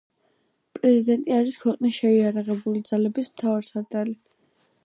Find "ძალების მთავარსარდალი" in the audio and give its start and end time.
2.91-4.19